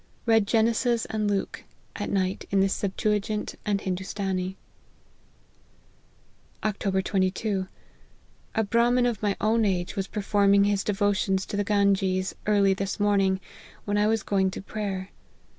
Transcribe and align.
Read 0.25 0.47
Genesis 0.47 1.05
and 1.11 1.29
Luke; 1.29 1.63
at 1.95 2.09
night 2.09 2.45
in 2.49 2.59
the 2.59 2.65
Septu 2.65 3.15
agint 3.21 3.53
and 3.67 3.81
Hindoostanee."" 3.81 4.55
Oct. 6.63 7.03
22. 7.03 7.67
A 8.55 8.63
Brahmin 8.63 9.05
of 9.05 9.21
my 9.21 9.37
own 9.39 9.63
age 9.63 9.95
was 9.95 10.07
per 10.07 10.23
forming 10.23 10.63
his 10.63 10.83
devotions 10.83 11.45
to 11.45 11.55
the 11.55 11.63
Ganges 11.63 12.33
early 12.47 12.73
this 12.73 12.99
morning, 12.99 13.39
when 13.85 13.99
I 13.99 14.07
was 14.07 14.23
going 14.23 14.49
to 14.49 14.61
prayer. 14.63 15.11